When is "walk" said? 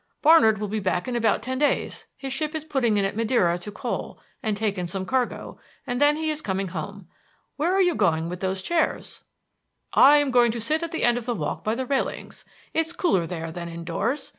11.35-11.63